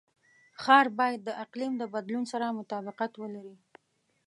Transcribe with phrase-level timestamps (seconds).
[0.61, 3.55] ښار باید د اقلیم د بدلون سره مطابقت ولري.